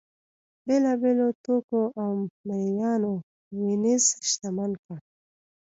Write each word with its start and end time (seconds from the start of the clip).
بېلابېلو 0.65 1.27
توکو 1.43 1.81
او 2.01 2.11
مریانو 2.47 3.13
وینز 3.59 4.05
شتمن 4.29 4.71
کړ. 4.83 4.97